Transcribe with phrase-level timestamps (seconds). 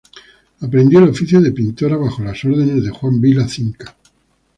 [0.61, 3.95] Aprendió el oficio de pintora bajo las órdenes de Juan Vila Cinca.